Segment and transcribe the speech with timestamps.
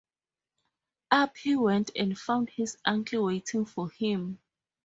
[1.11, 4.39] Up he went, and found his uncle waiting for him.